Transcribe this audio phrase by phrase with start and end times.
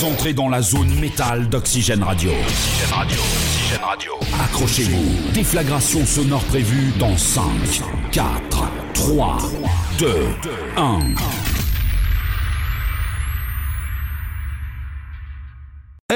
[0.00, 2.30] Vous entrez dans la zone métal d'Oxygène Radio.
[2.30, 3.18] Oxygène Radio.
[3.20, 4.12] Oxygène Radio.
[4.44, 5.32] Accrochez-vous.
[5.34, 7.42] Déflagration sonore prévue dans 5,
[8.10, 8.62] 4,
[8.94, 9.38] 3,
[9.98, 10.06] 2,
[10.78, 11.00] 1.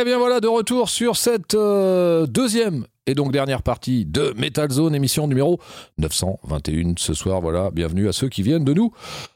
[0.00, 4.70] Eh bien voilà, de retour sur cette euh, deuxième et donc dernière partie de Metal
[4.70, 5.60] Zone, émission numéro
[5.98, 7.42] 921 ce soir.
[7.42, 8.92] Voilà, bienvenue à ceux qui viennent de nous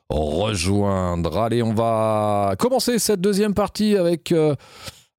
[0.08, 1.38] rejoindre.
[1.38, 4.54] Allez, on va commencer cette deuxième partie avec euh,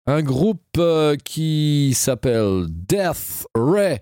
[0.07, 3.99] un groupe euh, qui s'appelle Death Ray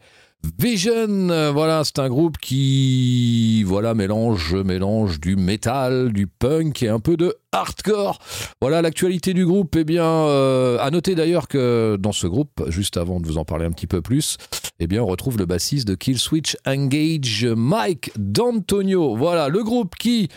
[0.60, 7.00] Vision, voilà, c'est un groupe qui voilà mélange mélange du métal, du punk et un
[7.00, 8.20] peu de hardcore.
[8.62, 9.76] Voilà l'actualité du groupe.
[9.76, 13.46] Eh bien, euh, à noter d'ailleurs que dans ce groupe, juste avant de vous en
[13.46, 14.38] parler un petit peu plus,
[14.80, 19.16] eh bien, on retrouve le bassiste de Killswitch Engage, Mike D'Antonio.
[19.16, 20.30] Voilà, le groupe qui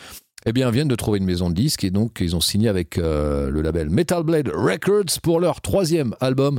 [0.47, 2.99] eh bien, viennent de trouver une maison de disques et donc ils ont signé avec
[2.99, 6.59] euh, le label Metal Blade Records pour leur troisième album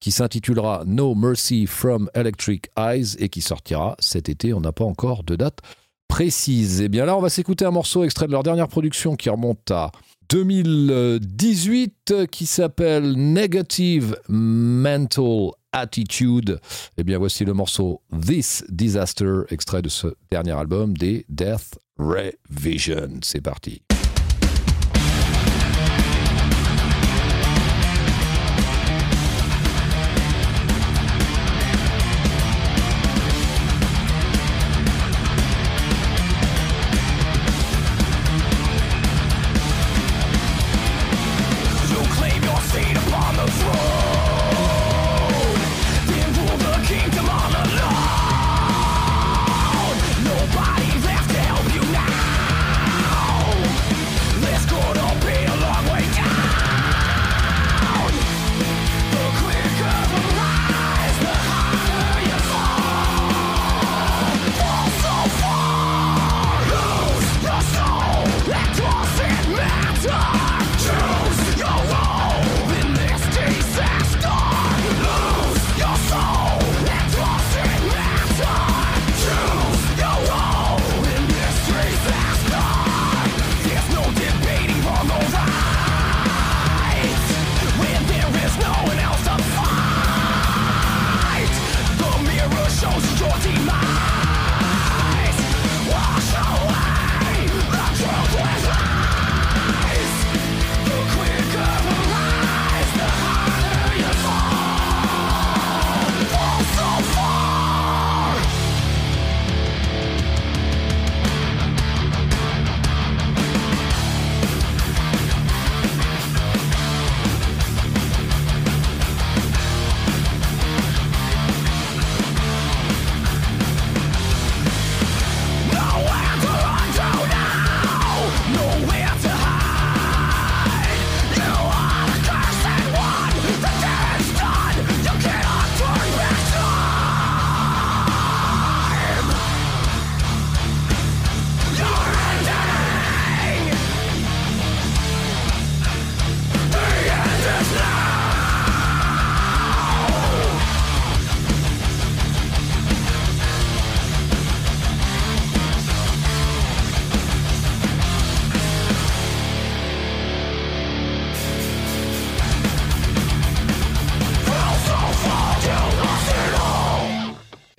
[0.00, 4.52] qui s'intitulera No Mercy from Electric Eyes et qui sortira cet été.
[4.52, 5.58] On n'a pas encore de date
[6.08, 6.80] précise.
[6.82, 9.70] Eh bien là, on va s'écouter un morceau extrait de leur dernière production qui remonte
[9.70, 9.90] à
[10.30, 16.60] 2018 qui s'appelle Negative Mental Attitude.
[16.96, 22.34] Eh bien, voici le morceau This Disaster, extrait de ce dernier album des Death Ray
[22.50, 23.20] Vision.
[23.22, 23.85] C'est parti.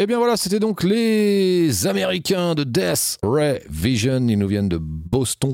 [0.07, 4.25] Eh bien voilà, c'était donc les Américains de Death Ray Vision.
[4.29, 5.53] Ils nous viennent de Boston,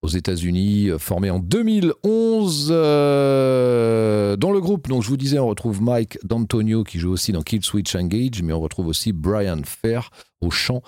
[0.00, 2.68] aux États-Unis, euh, formés en 2011.
[2.70, 7.32] euh, dans le groupe, donc je vous disais, on retrouve Mike D'Antonio qui joue aussi
[7.32, 10.08] dans Kill Switch Engage, mais on retrouve aussi Brian Fair
[10.40, 10.80] au chant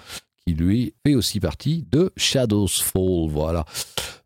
[0.47, 3.29] qui lui fait aussi partie de Shadows Fall.
[3.29, 3.65] Voilà.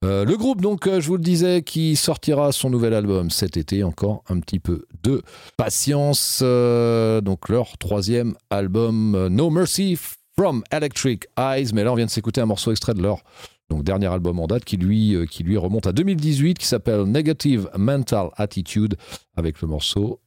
[0.04, 3.56] Euh, le groupe, donc, euh, je vous le disais, qui sortira son nouvel album cet
[3.56, 5.22] été, encore un petit peu de
[5.56, 6.40] patience.
[6.42, 9.98] Euh, donc, leur troisième album, No Mercy
[10.36, 11.70] from Electric Eyes.
[11.72, 13.22] Mais là, on vient de s'écouter un morceau extrait de leur
[13.70, 17.68] donc, dernier album en date qui lui, qui lui remonte à 2018, qui s'appelle Negative
[17.76, 18.96] Mental Attitude,
[19.36, 20.20] avec le morceau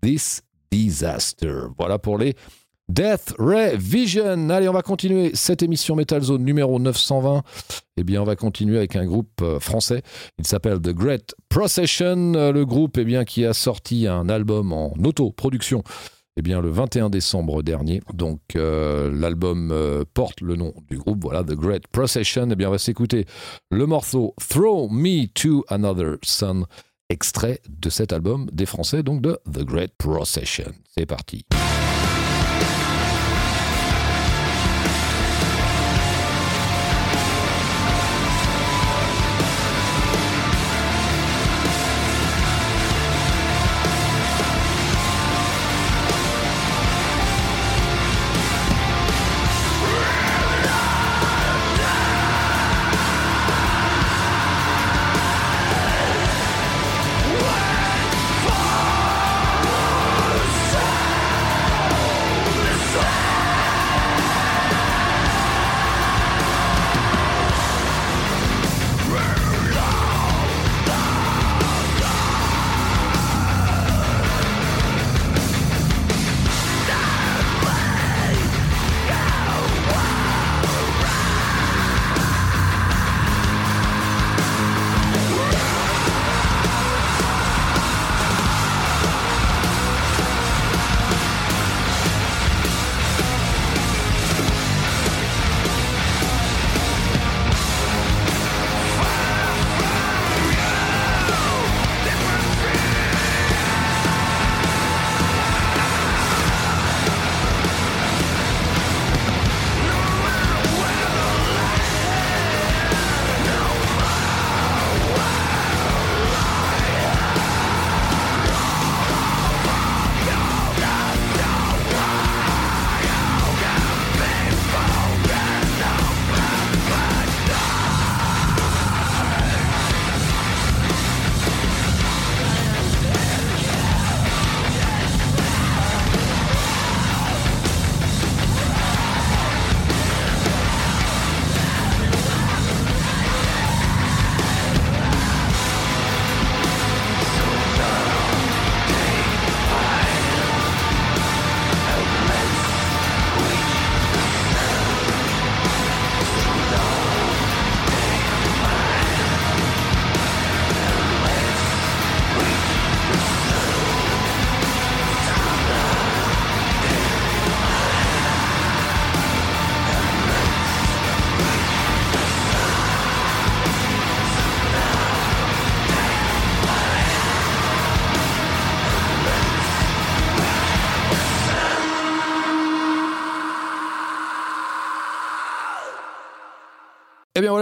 [0.00, 1.62] This Disaster.
[1.76, 2.34] Voilà pour les
[2.88, 4.50] Death Ray Vision.
[4.50, 7.42] Allez, on va continuer cette émission Metal Zone numéro 920.
[7.96, 10.02] Eh bien, on va continuer avec un groupe euh, français.
[10.38, 12.34] Il s'appelle The Great Procession.
[12.34, 15.82] Euh, Le groupe, eh bien, qui a sorti un album en auto-production.
[16.36, 18.02] Eh bien, le 21 décembre dernier.
[18.12, 19.72] Donc, euh, l'album
[20.12, 21.22] porte le nom du groupe.
[21.22, 22.48] Voilà, The Great Procession.
[22.50, 23.24] Eh bien, on va s'écouter
[23.70, 26.66] le morceau Throw Me to Another Sun,
[27.08, 30.72] extrait de cet album des Français, donc de The Great Procession.
[30.96, 31.44] C'est parti.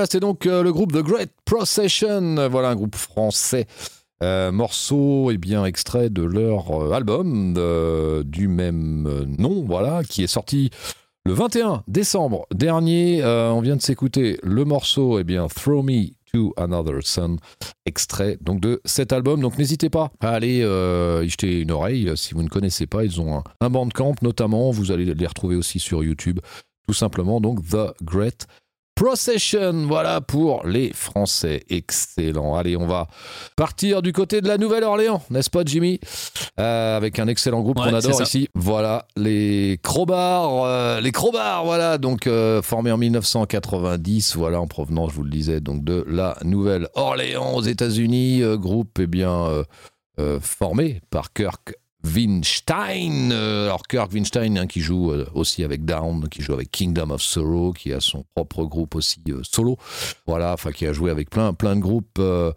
[0.08, 3.66] C'est donc euh, le groupe The Great Procession, voilà un groupe français.
[4.22, 7.54] Euh, morceau eh bien extrait de leur euh, album
[8.24, 10.70] du même nom, voilà, qui est sorti
[11.24, 13.24] le 21 décembre dernier.
[13.24, 17.38] On vient de s'écouter le morceau, eh bien Throw Me to Another Sun,
[17.84, 19.40] extrait donc de cet album.
[19.40, 23.04] Donc n'hésitez pas à aller y jeter une oreille si vous ne connaissez pas.
[23.04, 24.70] Ils ont un, un bandcamp notamment.
[24.70, 26.40] Vous allez les retrouver aussi sur YouTube,
[26.86, 27.40] tout simplement.
[27.40, 28.46] Donc The Great
[28.94, 31.64] Procession, voilà pour les Français.
[31.70, 32.54] Excellent.
[32.56, 33.08] Allez, on va
[33.56, 35.98] partir du côté de la Nouvelle-Orléans, n'est-ce pas, Jimmy?
[36.60, 38.48] Euh, Avec un excellent groupe Ouais, qu'on adore ici.
[38.54, 45.10] Voilà, les Crowbars, euh, les Crowbars, voilà, donc euh, formés en 1990, voilà, en provenance,
[45.10, 49.64] je vous le disais, donc de la Nouvelle-Orléans aux États-Unis, euh, groupe, eh bien,
[50.40, 53.30] formé par Kirk Winstein.
[53.32, 57.10] Euh, alors Kirk Winstein hein, qui joue euh, aussi avec Down, qui joue avec Kingdom
[57.10, 59.76] of Sorrow, qui a son propre groupe aussi euh, solo.
[60.26, 62.52] Voilà, enfin qui a joué avec plein plein de groupes euh,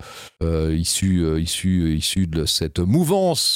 [0.76, 3.54] issus issus issus de cette mouvance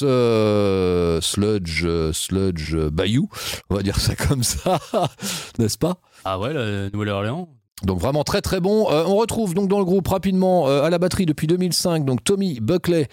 [1.22, 3.28] sludge sludge bayou,
[3.68, 4.78] on va dire ça comme ça,
[5.58, 5.96] n'est-ce pas?
[6.24, 7.48] Ah ouais, la Nouvelle-Orléans
[7.82, 8.90] donc vraiment très très bon.
[8.90, 12.22] Euh, on retrouve donc dans le groupe rapidement euh, à la batterie depuis 2005 donc
[12.24, 13.08] Tommy Buckley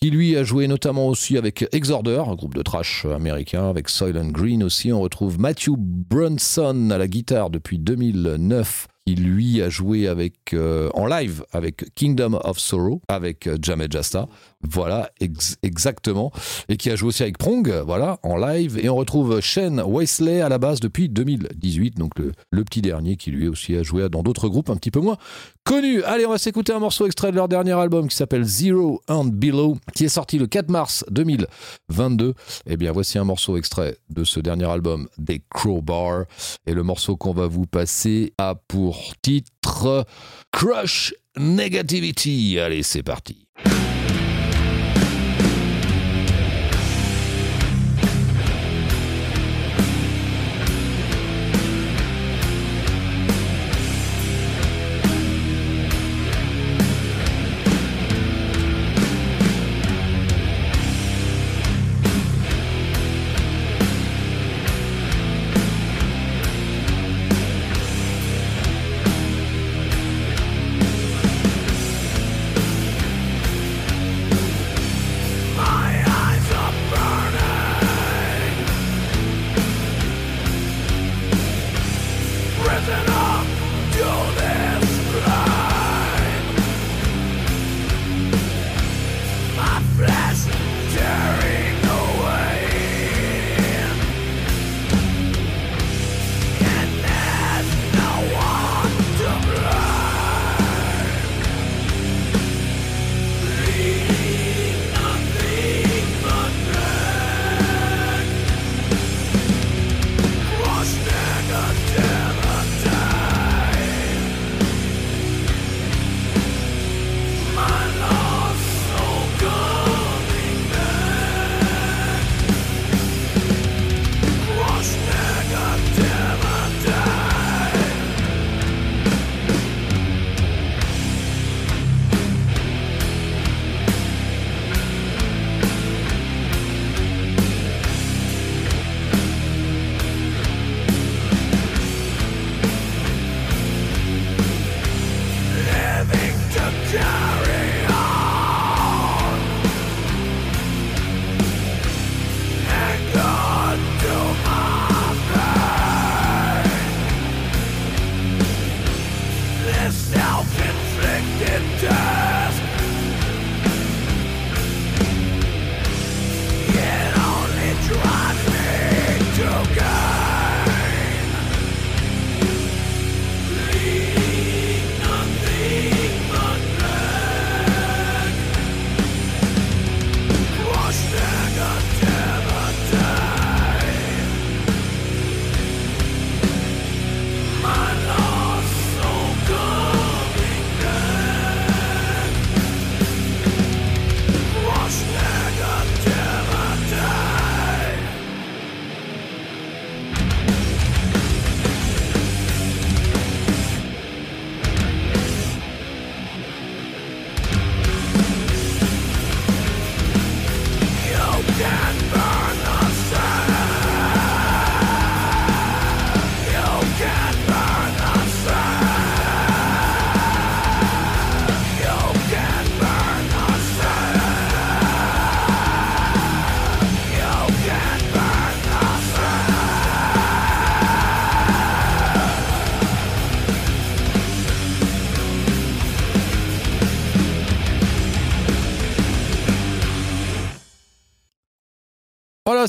[0.00, 4.30] qui lui a joué notamment aussi avec Exorder, un groupe de trash américain, avec Soylent
[4.30, 4.92] Green aussi.
[4.92, 10.08] On retrouve Matthew Brunson à la guitare depuis 2009 qui lui a joué
[10.52, 14.26] euh, en live avec Kingdom of Sorrow avec euh, Jameh Jasta.
[14.68, 16.32] Voilà ex- exactement.
[16.68, 18.80] Et qui a joué aussi avec Prong voilà en live.
[18.82, 23.14] Et on retrouve Shane Wesley à la basse depuis 2018 donc le, le petit dernier
[23.16, 25.18] qui lui aussi a joué dans d'autres groupes un petit peu moins
[25.66, 29.02] connus allez on va s'écouter un morceau extrait de leur dernier album qui s'appelle Zero
[29.08, 32.34] and Below qui est sorti le 4 mars 2022
[32.66, 36.24] et bien voici un morceau extrait de ce dernier album des Crowbar
[36.66, 40.06] et le morceau qu'on va vous passer a pour titre
[40.52, 42.58] Crush Negativity.
[42.58, 43.46] Allez, c'est parti.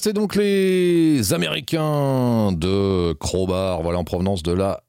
[0.07, 4.81] C'est donc les Américains de Crowbar, voilà, en provenance de la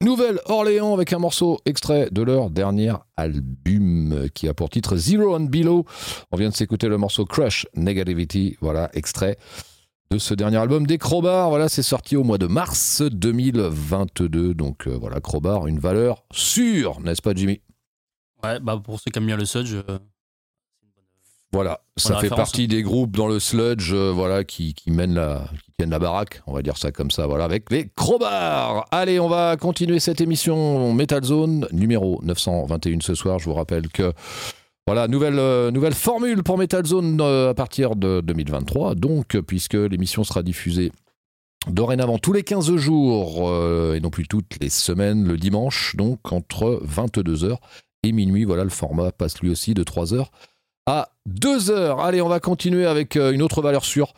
[0.00, 5.50] Nouvelle-Orléans, avec un morceau extrait de leur dernier album qui a pour titre Zero and
[5.50, 5.84] Below.
[6.30, 9.36] On vient de s'écouter le morceau Crush Negativity, voilà, extrait
[10.10, 11.50] de ce dernier album des Crowbar.
[11.50, 14.54] Voilà, c'est sorti au mois de mars 2022.
[14.54, 17.60] Donc euh, voilà, Crowbar, une valeur sûre, n'est-ce pas, Jimmy?
[18.42, 19.98] Ouais, bah pour ceux qui aiment bien le Sludge, euh,
[21.52, 25.44] Voilà, ça fait partie des groupes dans le sludge, euh, voilà, qui, qui mènent la,
[25.62, 28.86] qui tiennent la baraque, on va dire ça comme ça, voilà, avec les crowbars.
[28.90, 33.38] Allez, on va continuer cette émission Metal Zone numéro 921 ce soir.
[33.38, 34.14] Je vous rappelle que
[34.86, 39.74] voilà, nouvelle, euh, nouvelle formule pour Metal Zone euh, à partir de 2023, donc, puisque
[39.74, 40.90] l'émission sera diffusée
[41.68, 46.32] dorénavant tous les 15 jours euh, et non plus toutes les semaines, le dimanche, donc
[46.32, 47.58] entre 22h
[48.02, 48.44] et minuit.
[48.44, 50.26] Voilà, le format passe lui aussi de 3h
[50.86, 52.00] à 2h.
[52.00, 54.14] Allez, on va continuer avec euh, une autre valeur sûre.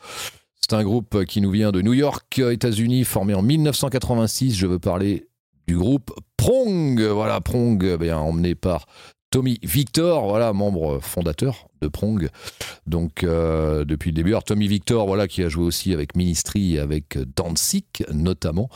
[0.61, 4.55] C'est un groupe qui nous vient de New York, États-Unis, formé en 1986.
[4.55, 5.29] Je veux parler
[5.67, 7.01] du groupe Prong.
[7.01, 8.87] Voilà, Prong, eh bien, emmené par
[9.31, 12.31] Tommy Victor, voilà, membre fondateur de Prong.
[12.87, 14.35] Donc, euh, depuis le début.
[14.47, 18.71] Tommy Victor, voilà, qui a joué aussi avec Ministry avec Danzig, notamment.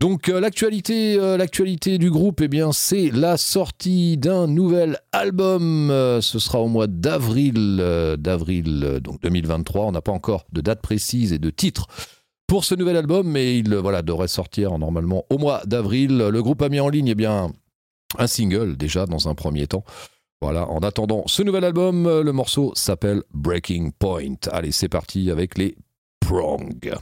[0.00, 5.90] Donc euh, l'actualité, euh, l'actualité du groupe, eh bien, c'est la sortie d'un nouvel album.
[5.90, 7.76] Euh, ce sera au mois d'avril,
[8.18, 9.86] d'avril donc 2023.
[9.86, 11.86] On n'a pas encore de date précise et de titre
[12.46, 16.18] pour ce nouvel album, mais il voilà devrait sortir normalement au mois d'avril.
[16.18, 17.52] Le groupe a mis en ligne, eh bien,
[18.18, 19.84] un single déjà dans un premier temps.
[20.42, 24.36] Voilà, en attendant ce nouvel album, le morceau s'appelle Breaking Point.
[24.50, 25.76] Allez, c'est parti avec les
[26.20, 26.94] Prong.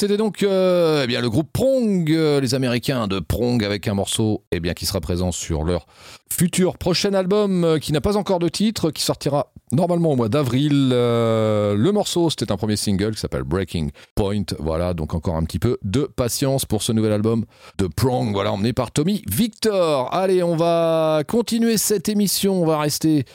[0.00, 4.44] C'était donc euh, eh le groupe Prong, euh, les Américains de Prong, avec un morceau
[4.50, 5.86] eh bien, qui sera présent sur leur
[6.32, 10.30] futur prochain album euh, qui n'a pas encore de titre, qui sortira normalement au mois
[10.30, 10.88] d'avril.
[10.88, 14.44] Le morceau, c'était un premier single qui s'appelle Breaking Point.
[14.58, 17.44] Voilà, donc encore un petit peu de patience pour ce nouvel album
[17.76, 18.32] de Prong.
[18.32, 20.14] Voilà, emmené par Tommy Victor.
[20.14, 22.62] Allez, on va continuer cette émission.
[22.62, 23.26] On va rester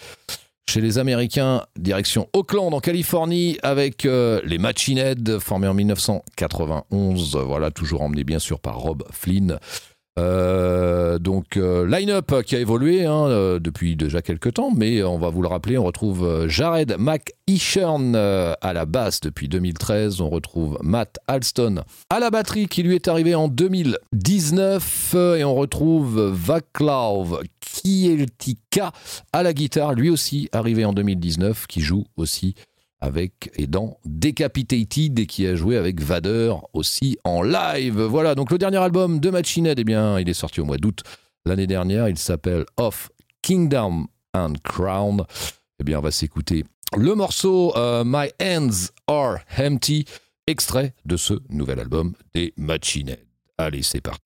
[0.70, 7.38] chez les Américains, direction Oakland en Californie, avec euh, les Machine Head, formés en 1991.
[7.46, 9.60] Voilà, toujours emmené bien sûr par Rob Flynn.
[10.18, 15.18] Euh, donc euh, line-up qui a évolué hein, euh, depuis déjà quelques temps, mais on
[15.18, 20.78] va vous le rappeler, on retrouve Jared McEachern à la basse depuis 2013, on retrouve
[20.82, 26.32] Matt Alston à la batterie qui lui est arrivé en 2019 euh, et on retrouve
[26.32, 28.92] Vaclav Kieltika
[29.34, 32.56] à la guitare, lui aussi arrivé en 2019, qui joue aussi
[33.06, 38.02] avec et dans Decapitated qui a joué avec Vader aussi en live.
[38.02, 40.78] Voilà, donc le dernier album de Machine Head, eh bien, il est sorti au mois
[40.78, 41.04] d'août
[41.46, 42.10] l'année dernière.
[42.10, 43.10] Il s'appelle Of
[43.42, 45.24] Kingdom and Crown.
[45.80, 46.66] Eh bien, on va s'écouter
[46.98, 50.06] le morceau euh, My Hands Are Empty,
[50.48, 53.26] extrait de ce nouvel album des Machine Head.
[53.58, 54.22] Allez, c'est parti.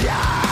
[0.00, 0.47] Yeah!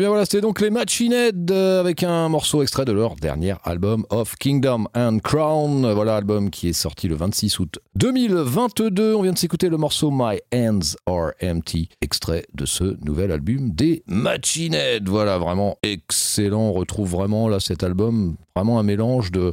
[0.00, 3.52] Bien voilà, c'était donc les Machine Head euh, avec un morceau extrait de leur dernier
[3.64, 5.92] album Of Kingdom and Crown.
[5.92, 9.14] Voilà, album qui est sorti le 26 août 2022.
[9.14, 13.72] On vient de s'écouter le morceau My Hands Are Empty, extrait de ce nouvel album
[13.72, 15.06] des Machine Head.
[15.06, 16.62] Voilà, vraiment excellent.
[16.62, 19.52] On retrouve vraiment là cet album, vraiment un mélange de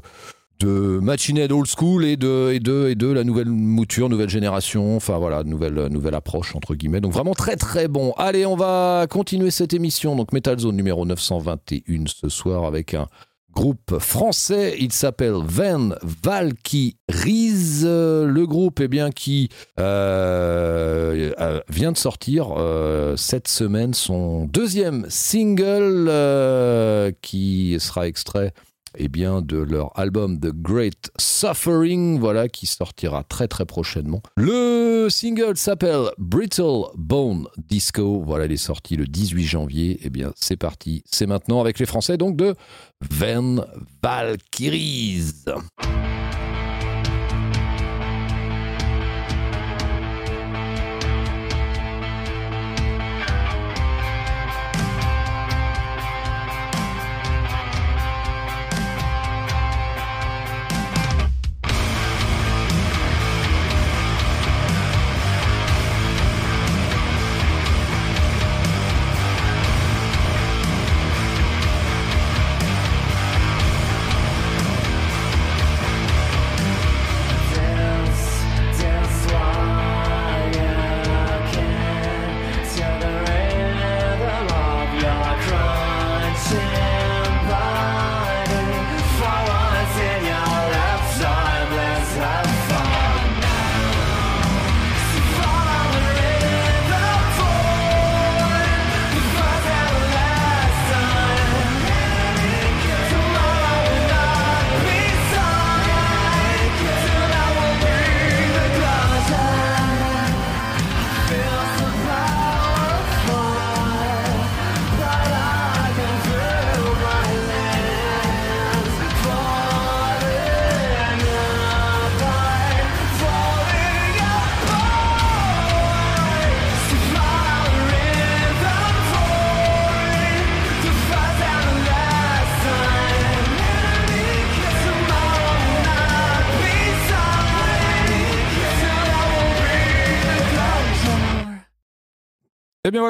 [0.59, 5.87] de Machine Head old school et de, la nouvelle mouture, nouvelle génération, enfin voilà, nouvelle,
[5.87, 7.01] nouvelle approche entre guillemets.
[7.01, 8.13] Donc vraiment très très bon.
[8.17, 10.15] Allez, on va continuer cette émission.
[10.15, 13.07] Donc Metal Zone numéro 921 ce soir avec un
[13.57, 14.75] groupe français.
[14.79, 17.81] Il s'appelle Van Valkyries.
[17.83, 25.07] Le groupe eh bien, qui euh, euh, vient de sortir euh, cette semaine son deuxième
[25.09, 26.11] single
[27.21, 28.53] qui sera extrait
[28.97, 34.21] eh bien, de leur album The Great Suffering, voilà, qui sortira très très prochainement.
[34.35, 40.31] Le single s'appelle Brittle Bone Disco, voilà, il est sorti le 18 janvier, eh bien,
[40.35, 42.55] c'est parti, c'est maintenant avec les Français, donc de
[43.09, 43.57] Van
[44.01, 45.45] Valkyries.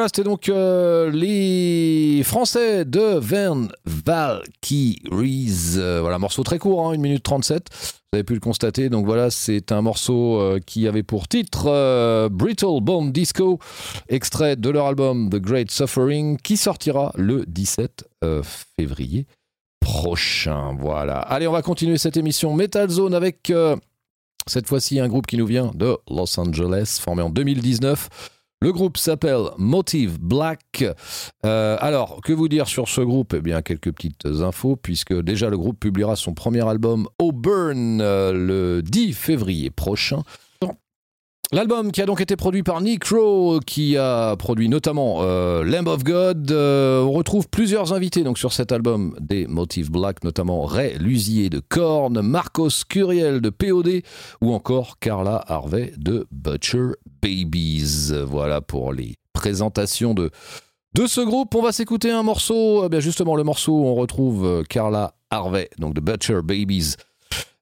[0.08, 5.76] C'était donc euh, les Français de Van Valkyries.
[5.78, 7.68] Euh, voilà, morceau très court, hein, 1 minute 37.
[7.72, 8.90] Vous avez pu le constater.
[8.90, 13.60] Donc voilà, c'est un morceau euh, qui avait pour titre Brittle Bone Disco,
[14.08, 18.44] extrait de leur album The Great Suffering, qui sortira le 17 euh,
[18.78, 19.26] février
[19.80, 20.76] prochain.
[20.80, 21.20] Voilà.
[21.20, 23.52] Allez, on va continuer cette émission Metal Zone avec
[24.48, 28.10] cette fois-ci un groupe qui nous vient de Los Angeles, formé en 2019.
[28.60, 30.84] Le groupe s'appelle Motive Black.
[31.46, 33.36] Euh, alors, que vous dire sur ce groupe?
[33.38, 38.34] Eh bien, quelques petites infos, puisque déjà le groupe publiera son premier album Auburn euh,
[38.34, 40.24] le 10 février prochain.
[41.54, 45.88] L'album qui a donc été produit par Nick Crow, qui a produit notamment euh, Lamb
[45.88, 46.52] of God.
[46.52, 51.50] Euh, on retrouve plusieurs invités donc sur cet album des Motive Black, notamment Ray Luzier
[51.50, 54.02] de Korn, Marcos Curiel de POD
[54.42, 56.90] ou encore Carla Harvey de Butcher
[57.22, 58.12] Babies.
[58.26, 60.32] Voilà pour les présentations de,
[60.96, 61.56] de ce groupe.
[61.56, 65.14] On va s'écouter un morceau, eh bien justement le morceau où on retrouve euh, Carla
[65.30, 66.96] Harvey, donc de Butcher Babies.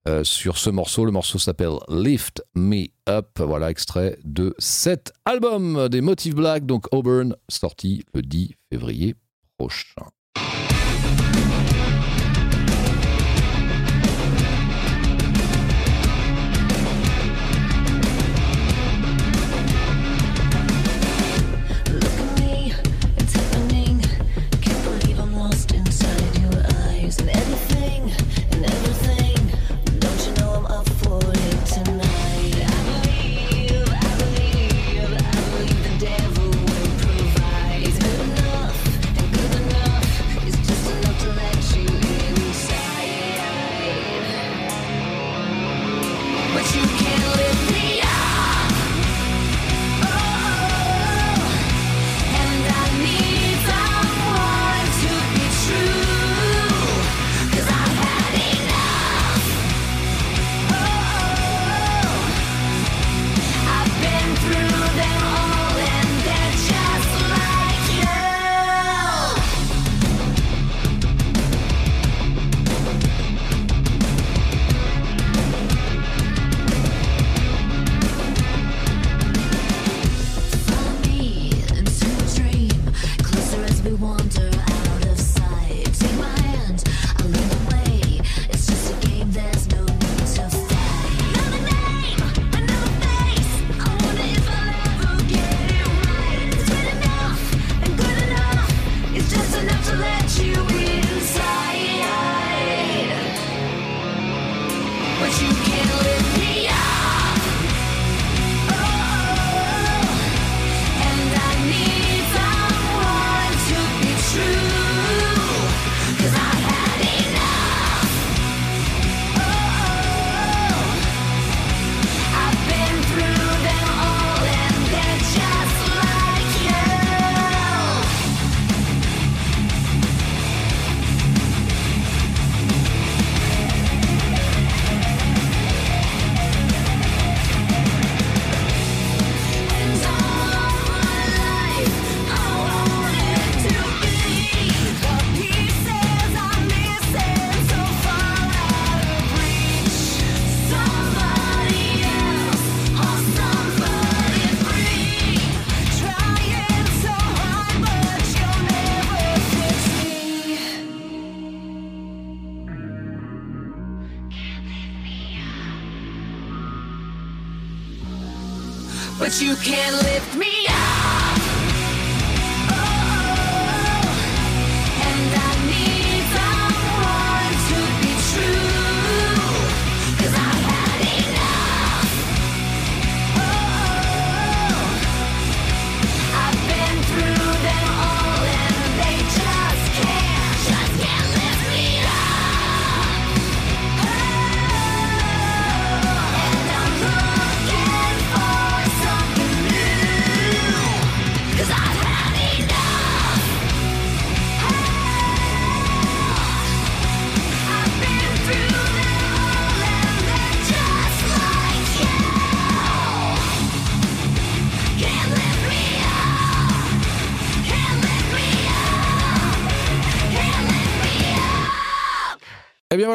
[0.07, 1.03] Euh, sur ce morceau.
[1.03, 3.39] Le morceau s'appelle Lift Me Up.
[3.39, 9.15] Voilà, extrait de cet album des Motive Black, donc Auburn, sorti le 10 février
[9.57, 10.05] prochain.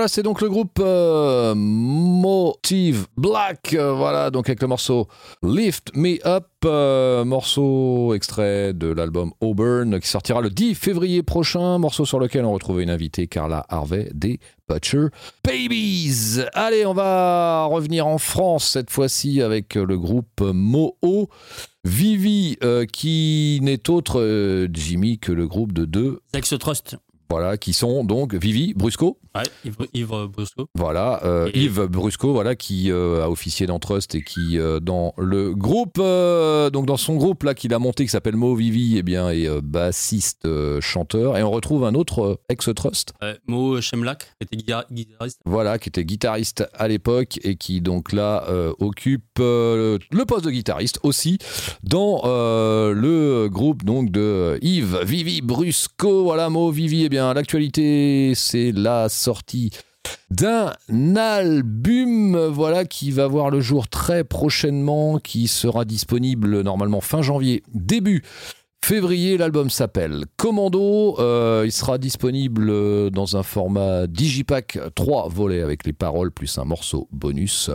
[0.00, 5.08] Voilà, c'est donc le groupe euh, Motive Black, euh, voilà, donc avec le morceau
[5.42, 11.76] Lift Me Up, euh, morceau extrait de l'album Auburn qui sortira le 10 février prochain,
[11.76, 15.08] morceau sur lequel on retrouve une invitée, Carla Harvey des Butcher
[15.44, 16.46] Babies.
[16.54, 21.28] Allez, on va revenir en France cette fois-ci avec le groupe Moho.
[21.84, 22.58] Vivi,
[22.92, 26.96] qui n'est autre, Jimmy, que le groupe de deux, Sex Trust.
[27.30, 30.66] Voilà, qui sont donc Vivi Brusco, Ouais, Yves, Yves Brusco.
[30.74, 34.80] voilà, euh, Et- Yves Brusco, voilà, qui euh, a officié dans Trust et qui euh,
[34.80, 38.98] dans le groupe, donc dans son groupe là qu'il a monté qui s'appelle Mo Vivi,
[38.98, 40.48] eh bien est bassiste,
[40.80, 44.56] chanteur, et on retrouve un autre ex Trust, Ouais, Mo Shemlak, qui était
[44.90, 45.40] guitariste.
[45.44, 48.44] voilà, qui était guitariste à l'époque et qui donc là
[48.80, 51.38] occupe le poste de guitariste aussi
[51.84, 56.24] dans le groupe donc de Yves Vivi Brusco.
[56.24, 59.70] Voilà, Mo Vivi, eh bien l'actualité c'est la sortie
[60.30, 60.72] d'un
[61.16, 67.62] album voilà qui va voir le jour très prochainement qui sera disponible normalement fin janvier
[67.74, 68.22] début
[68.84, 69.36] février.
[69.36, 71.16] L'album s'appelle Commando.
[71.18, 76.58] Euh, il sera disponible euh, dans un format digipack 3 volets avec les paroles plus
[76.58, 77.70] un morceau bonus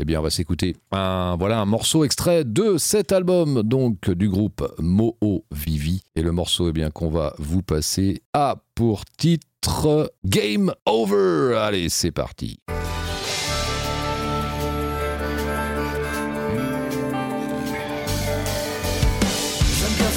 [0.00, 4.28] eh bien, on va s'écouter un, voilà, un morceau extrait de cet album, donc du
[4.28, 6.02] groupe Moho Vivi.
[6.14, 11.56] Et le morceau, eh bien, qu'on va vous passer a pour titre Game Over.
[11.58, 12.60] Allez, c'est parti.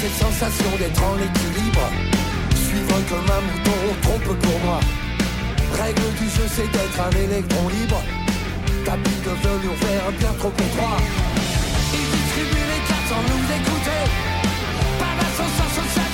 [0.02, 1.88] Cette sensation d'être en équilibre.
[2.56, 4.80] Suivre comme un mouton, trompe pour moi.
[5.74, 8.21] Règle du jeu, c'est d'être un électron libre.
[8.86, 10.98] Tapis de velours vert bien trop étroit.
[11.94, 14.02] Ils distribuent les cartes sans nous écouter.
[15.00, 16.11] Par l'ascenseur social,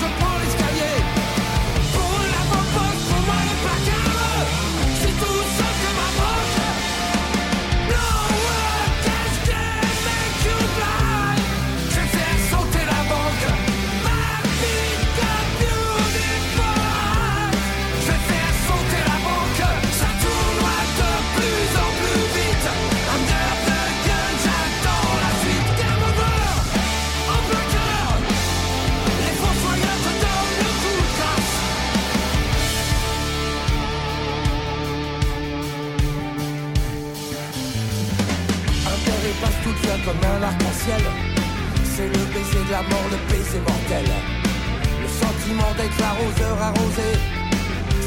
[40.91, 41.15] un.
[41.83, 44.07] C'est le baiser de la mort, le baiser mortel.
[45.03, 47.09] Le sentiment d'être l'arroseur arrosé.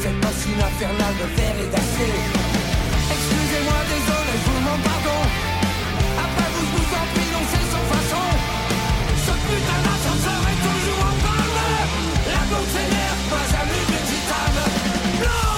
[0.01, 2.13] Cette machine infernale de verre et d'acier.
[3.13, 5.19] Excusez-moi, désolé, je vous demande pardon.
[6.25, 8.25] Après vous, je vous en prie, non, c'est sans façon.
[9.25, 11.57] Ce putain d'ascenseur est toujours en panne.
[12.33, 14.61] La bombe s'énerve, pas jamais de titane.
[15.21, 15.50] No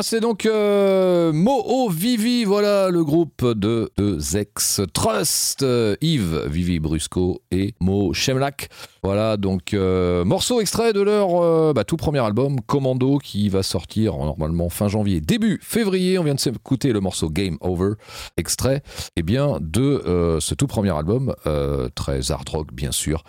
[0.00, 7.42] c'est donc euh, Moho Vivi, voilà le groupe de deux ex-Trust, euh, Yves Vivi Brusco
[7.50, 8.68] et Mo Shemlak.
[9.02, 13.62] Voilà, donc euh, morceau extrait de leur euh, bah, tout premier album, Commando, qui va
[13.62, 16.18] sortir normalement fin janvier, début février.
[16.18, 17.94] On vient de s'écouter le morceau Game Over,
[18.36, 18.82] extrait
[19.16, 21.34] eh bien, de ce tout premier album,
[21.94, 23.24] très hard rock bien sûr.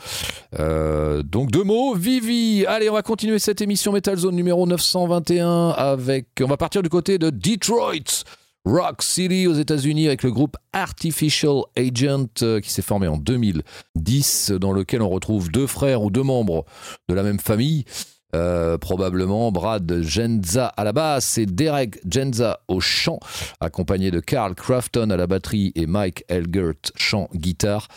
[0.58, 2.66] Donc deux mots, Vivi.
[2.68, 6.28] Allez, on va continuer cette émission Metal Zone numéro 921 avec.
[6.42, 8.24] On va partir du côté de Detroit.
[8.66, 14.52] Rock City aux États-Unis avec le groupe Artificial Agent euh, qui s'est formé en 2010,
[14.52, 16.66] dans lequel on retrouve deux frères ou deux membres
[17.10, 17.84] de la même famille.
[18.36, 23.20] Euh, probablement Brad Genza à la basse et Derek Genza au chant,
[23.60, 27.88] accompagné de Carl Crafton à la batterie et Mike Elgert chant guitare.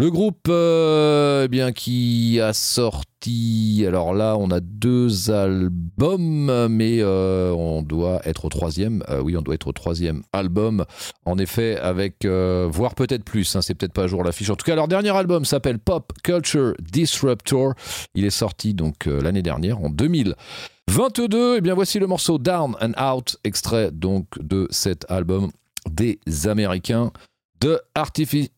[0.00, 7.00] Le groupe euh, eh bien, qui a sorti, alors là on a deux albums, mais
[7.02, 9.04] euh, on doit être au troisième.
[9.10, 10.86] Euh, oui, on doit être au troisième album.
[11.26, 14.48] En effet, avec, voire peut-être plus, hein, c'est peut-être pas à jour l'affiche.
[14.48, 17.74] En tout cas, leur dernier album s'appelle Pop Culture Disruptor.
[18.14, 21.58] Il est sorti donc l'année dernière, en 2022.
[21.58, 25.50] Et bien voici le morceau Down and Out, extrait donc de cet album
[25.90, 27.12] des Américains
[27.60, 28.48] de Artificial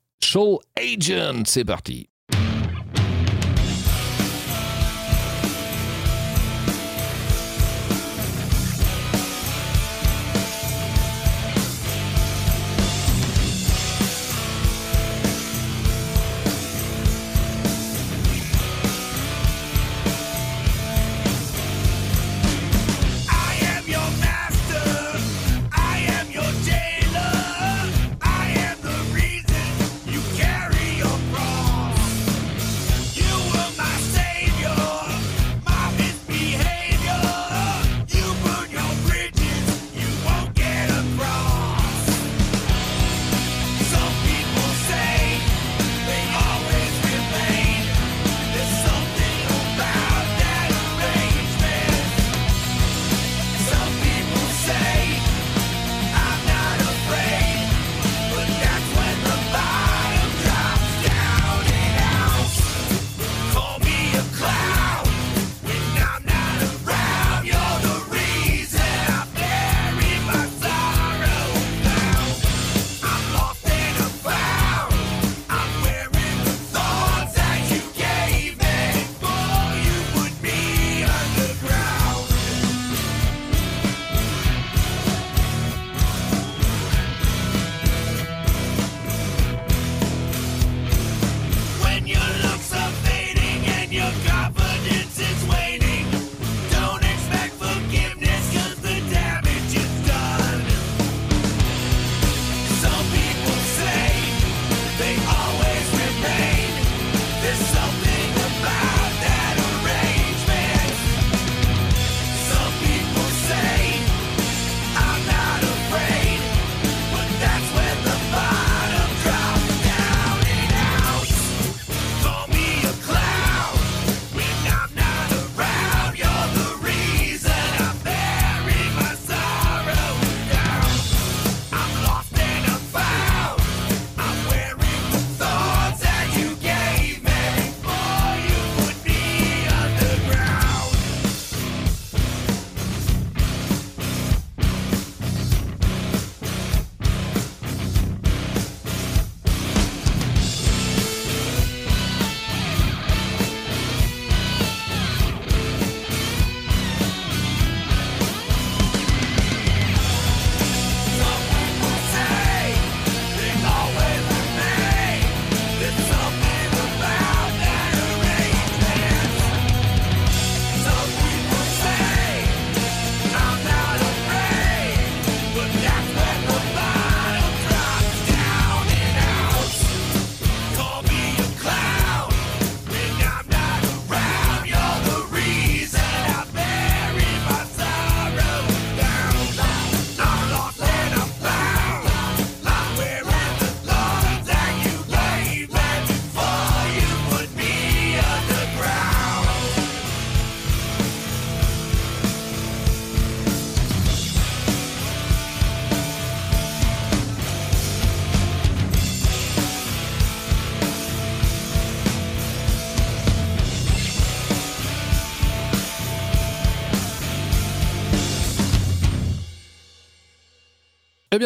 [0.78, 1.42] Agent.
[1.46, 2.11] C'est parti.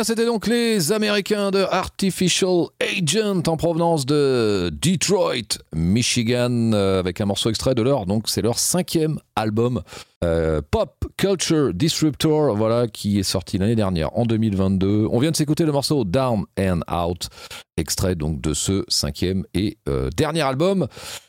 [0.04, 7.24] C'était donc les Américains de Artificial Agent en provenance de Detroit, Michigan, euh, avec un
[7.24, 9.82] morceau extrait de leur, donc c'est leur cinquième album
[10.24, 15.08] euh, Pop Culture Disruptor, voilà, qui est sorti l'année dernière, en 2022.
[15.10, 17.28] On vient de s'écouter le morceau Down and Out,
[17.76, 20.88] extrait donc de ce cinquième et euh, dernier album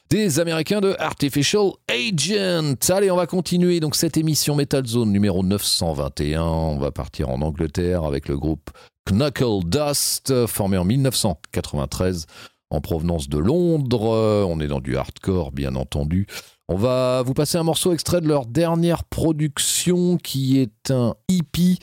[0.09, 2.75] des Américains de Artificial Agent.
[2.89, 6.41] Allez, on va continuer donc cette émission Metal Zone numéro 921.
[6.41, 8.69] On va partir en Angleterre avec le groupe
[9.09, 12.25] Knuckle Dust, formé en 1993
[12.69, 14.45] en provenance de Londres.
[14.47, 16.27] On est dans du hardcore, bien entendu.
[16.69, 21.79] On va vous passer un morceau extrait de leur dernière production qui est un hippie.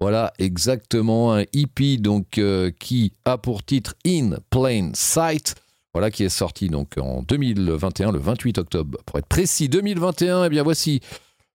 [0.00, 5.56] Voilà, exactement, un hippie donc, euh, qui a pour titre In Plain Sight.
[5.98, 10.44] Voilà, qui est sorti donc en 2021, le 28 octobre, pour être précis, 2021.
[10.44, 11.00] Eh bien, voici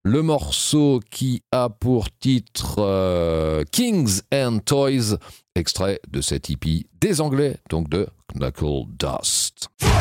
[0.04, 5.16] le morceau qui a pour titre euh, Kings and Toys,
[5.56, 9.70] extrait de cet hippie des Anglais, donc de Knuckle Dust.
[9.80, 9.94] Just.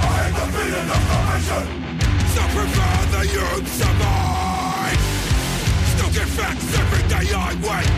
[0.00, 1.97] I the feeling of
[2.38, 4.98] Still prefer the youths of mine.
[5.90, 7.90] Still get facts every day I wake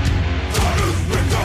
[0.65, 1.40] Honest with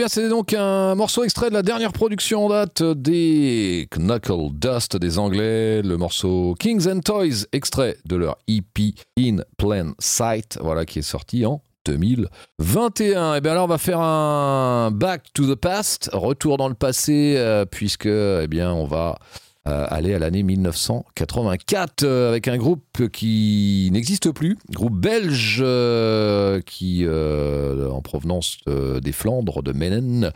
[0.00, 4.96] bien, c'est donc un morceau extrait de la dernière production en date des Knuckle Dust
[4.96, 10.86] des Anglais, le morceau Kings and Toys, extrait de leur EP In Plain Sight, voilà,
[10.86, 13.34] qui est sorti en 2021.
[13.34, 17.34] Eh bien là, on va faire un Back to the Past, retour dans le passé,
[17.36, 19.18] euh, puisque, eh bien, on va
[19.66, 27.04] aller à l'année 1984 euh, avec un groupe qui n'existe plus, groupe belge euh, qui
[27.04, 30.32] euh, en provenance euh, des Flandres, de Menen.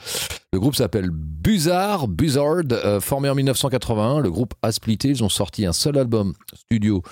[0.53, 4.21] Le groupe s'appelle Buzzard, Buzzard, euh, formé en 1981.
[4.21, 7.03] Le groupe a splitté, ils ont sorti un seul album studio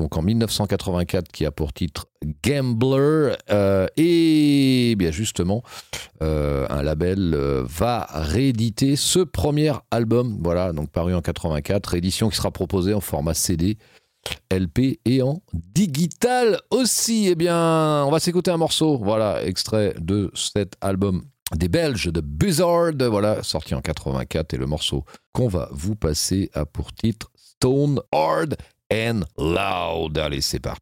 [0.00, 2.06] donc en 1984, qui a pour titre
[2.42, 3.34] Gambler.
[3.50, 5.62] Euh, et bien justement,
[6.22, 12.30] euh, un label euh, va rééditer ce premier album, voilà, donc paru en 84, réédition
[12.30, 13.76] qui sera proposée en format CD.
[14.50, 17.28] LP et en digital aussi.
[17.28, 21.22] Eh bien, on va s'écouter un morceau, voilà, extrait de cet album
[21.56, 26.50] des Belges de Buzzard, voilà, sorti en 84 et le morceau qu'on va vous passer
[26.52, 28.56] a pour titre Stone Hard
[28.90, 30.18] and Loud.
[30.18, 30.80] Allez, c'est parti.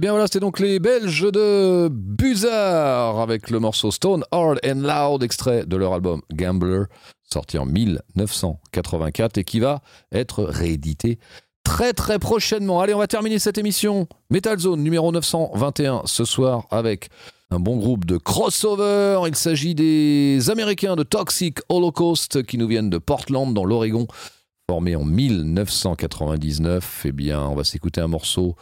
[0.00, 4.80] Eh bien voilà, c'était donc les Belges de Buzzard avec le morceau Stone Hard and
[4.80, 6.84] Loud, extrait de leur album Gambler,
[7.30, 11.18] sorti en 1984 et qui va être réédité
[11.64, 12.80] très très prochainement.
[12.80, 17.10] Allez, on va terminer cette émission Metal Zone numéro 921 ce soir avec
[17.50, 19.20] un bon groupe de crossover.
[19.26, 24.06] Il s'agit des Américains de Toxic Holocaust qui nous viennent de Portland dans l'Oregon,
[24.66, 27.02] formés en 1999.
[27.04, 28.56] Eh bien, on va s'écouter un morceau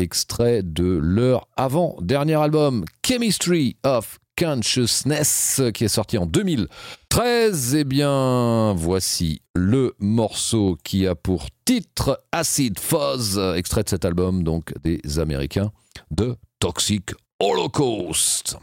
[0.00, 7.74] extrait de leur avant-dernier album Chemistry of Consciousness qui est sorti en 2013.
[7.74, 14.42] Eh bien, voici le morceau qui a pour titre Acid Fuzz, extrait de cet album
[14.42, 15.70] donc des Américains
[16.10, 18.56] de Toxic Holocaust.